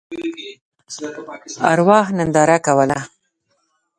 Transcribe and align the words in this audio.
ارواح 1.71 2.05
ننداره 2.17 2.57
کوله. 2.65 2.99